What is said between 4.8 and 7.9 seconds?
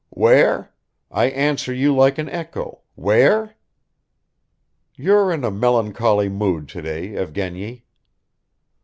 "You're in a melancholy mood today, Evgeny."